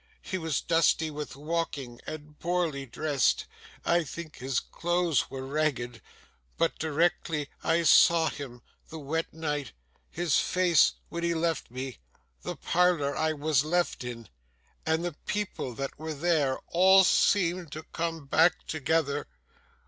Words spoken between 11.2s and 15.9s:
he left me, the parlour I was left in, and the people